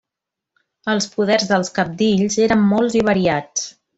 [0.93, 3.71] Els poders dels cabdills eren molts i variats.